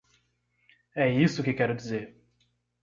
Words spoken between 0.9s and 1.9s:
É isso que quero